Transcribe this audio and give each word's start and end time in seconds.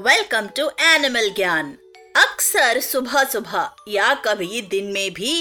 Welcome 0.00 0.46
to 0.56 0.68
animal 0.80 1.28
ज्ञान 1.36 1.66
अक्सर 2.16 2.78
सुबह 2.80 3.24
सुबह 3.24 3.70
या 3.88 4.12
कभी 4.26 4.60
दिन 4.70 4.84
में 4.92 5.12
भी 5.14 5.32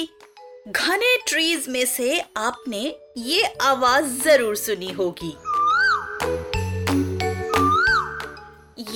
घने 0.67 1.15
ट्रीज 1.27 1.67
में 1.69 1.85
से 1.85 2.19
आपने 2.37 2.81
ये 3.17 3.43
आवाज़ 3.61 4.05
ज़रूर 4.23 4.55
सुनी 4.55 4.91
होगी। 4.93 5.29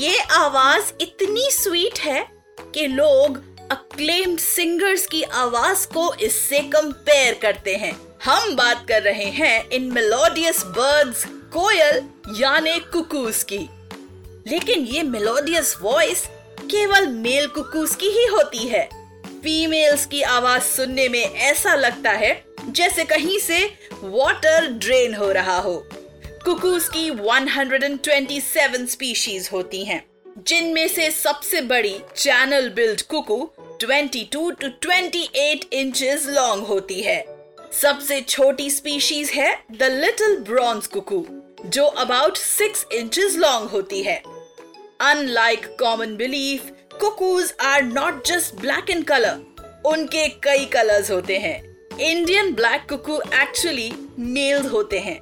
ये 0.04 0.18
आवाज़ 0.38 0.92
इतनी 1.02 1.50
स्वीट 1.52 2.00
है 2.00 2.26
कि 2.74 2.88
लोग 2.88 3.38
अक्लेम्ड 3.72 4.40
सिंगर्स 4.40 5.06
की 5.08 5.22
आवाज़ 5.44 5.88
को 5.94 6.14
इससे 6.22 6.60
कंपेयर 6.76 7.40
करते 7.42 7.76
हैं। 7.76 7.94
हम 8.26 8.56
बात 8.56 8.86
कर 8.88 9.02
रहे 9.02 9.30
हैं 9.32 9.70
इन 9.70 9.92
मेलोडियस 9.94 10.64
बर्ड्स 10.78 11.26
कोयल 11.54 12.04
यानी 12.42 12.80
कुकूस 12.94 13.44
की। 13.44 13.68
लेकिन 14.48 14.86
ये 14.86 15.04
मेलोडियस 15.04 15.78
वॉइस 15.82 16.26
केवल 16.62 17.08
मेल 17.08 17.48
कुकूस 17.48 17.96
की 17.96 18.08
ही 18.08 18.26
होती 18.26 18.68
है। 18.68 18.84
फीमेल्स 19.44 20.06
की 20.06 20.22
आवाज़ 20.22 20.64
सुनने 20.64 21.08
में 21.10 21.24
ऐसा 21.24 21.76
लगता 21.76 22.12
है 22.12 22.44
जैसे 22.70 23.04
कहीं 23.04 23.40
से 23.40 23.60
वाटर 24.04 24.68
ड्रेन 24.68 25.16
हो 25.16 25.32
रहा 25.32 25.58
हो। 25.58 25.76
कुकूस 26.46 26.90
की 26.90 27.10
127 27.10 28.88
स्पीशीज 28.88 29.50
होती 29.54 29.84
हैं, 29.86 30.04
जिनमें 30.48 30.88
से 30.88 31.12
सबसे 31.12 31.62
बड़ी 31.62 31.96
channel 32.18 32.70
billed 32.70 33.02
cuckoo 33.02 33.50
22 33.80 34.24
to 34.32 34.52
28 34.52 35.66
inches 35.74 36.26
long 36.30 36.64
होती 36.64 37.02
है। 37.02 37.24
सबसे 37.82 38.22
छोटी 38.22 38.70
स्पीशीज 38.70 39.30
है 39.30 39.54
द 39.72 39.84
लिटिल 39.84 40.36
ब्रॉन्ज 40.38 40.88
कुकू 40.88 41.26
जो 41.66 41.86
अबाउट 41.86 42.38
सिक्स 42.38 42.86
इंचेस 42.92 43.36
लॉन्ग 43.36 43.70
होती 43.70 44.02
है। 44.04 44.22
Unlike 45.00 45.66
common 45.80 46.16
belief 46.16 46.70
cuckoos 47.00 47.54
are 47.62 47.84
not 47.84 48.26
just 48.28 48.56
black 48.56 48.90
in 48.90 49.02
colour 49.04 49.82
उनके 49.86 50.28
कई 50.44 50.66
कलर्स 50.66 51.12
होते 51.12 51.38
हैं। 51.38 51.62
Indian 52.02 52.54
black 52.54 52.86
cuckoo 52.90 53.20
actually 53.36 53.92
males 54.20 54.72
होते 54.72 55.00
हैं। 55.00 55.20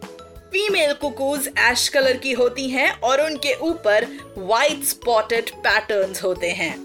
फीमेल 0.51 0.93
कुकूज 0.93 1.47
एश 1.59 1.87
कलर 1.89 2.17
की 2.17 2.31
होती 2.33 2.69
हैं 2.69 2.91
और 2.99 3.21
उनके 3.21 3.53
ऊपर 3.61 4.05
व्हाइट 4.37 4.83
स्पॉटेड 4.83 5.49
पैटर्न्स 5.57 6.23
होते 6.23 6.49
हैं। 6.51 6.75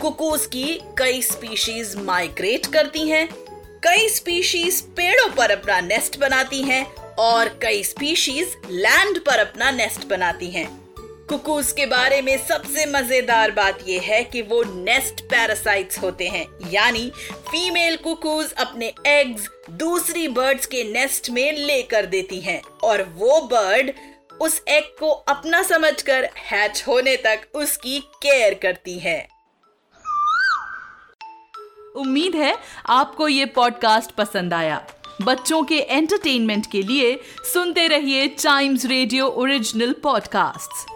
कुकूज 0.00 0.46
की 0.46 0.80
कई 0.98 1.22
स्पीशीज 1.22 1.94
माइग्रेट 1.96 2.66
करती 2.66 3.08
हैं, 3.08 3.28
कई 3.84 4.08
स्पीशीज 4.08 4.80
पेड़ों 4.96 5.28
पर 5.28 5.50
अपना 5.50 5.80
नेस्ट 5.80 6.18
बनाती 6.20 6.62
हैं 6.62 6.84
और 7.20 7.48
कई 7.62 7.82
स्पीशीज 7.84 8.56
लैंड 8.70 9.18
पर 9.18 9.38
अपना 9.38 9.70
नेस्ट 9.70 10.06
बनाती 10.08 10.50
हैं। 10.50 10.81
कुकूज 11.32 11.70
के 11.72 11.84
बारे 11.86 12.20
में 12.22 12.36
सबसे 12.38 12.84
मज़ेदार 12.86 13.50
बात 13.50 13.78
यह 13.88 14.02
है 14.02 14.22
कि 14.24 14.40
वो 14.42 14.62
नेस्ट 14.64 15.20
पैरासाइट्स 15.20 15.98
होते 15.98 16.26
हैं। 16.28 16.44
यानी 16.70 17.08
फीमेल 17.48 17.96
कुकूज 17.96 18.52
अपने 18.52 18.92
एग्स 19.06 19.48
दूसरी 19.70 20.26
बर्ड्स 20.28 20.66
के 20.66 20.82
नेस्ट 20.92 21.30
में 21.30 21.52
लेकर 21.52 22.06
देती 22.06 22.40
हैं। 22.40 22.60
और 22.84 23.02
वो 23.16 23.40
बर्ड 23.46 23.90
उस 24.40 24.62
एग 24.68 24.92
को 25.00 25.10
अपना 25.10 25.62
समझकर 25.62 26.28
हैच 26.36 26.84
होने 26.88 27.16
तक 27.16 27.48
उसकी 27.54 27.98
केयर 28.22 28.54
करती 28.54 28.98
है। 28.98 29.18
उम्मीद 31.96 32.36
है 32.36 32.56
आपको 32.90 33.28
ये 33.28 33.46
पॉडकास्ट 33.46 34.10
पसंद 34.12 34.54
आया। 34.54 34.84
बच्चों 35.22 35.64
के 35.64 35.78
एंटरटेनमेंट 35.80 36.70
के 36.72 36.82
लिए 36.82 37.18
सुनते 37.52 37.88
रहिए 37.88 38.28
टाइम्स 38.28 38.86
रेडियो 38.86 39.26
ओरिजिनल 39.26 39.92
पॉडकास्ट्स 40.02 40.86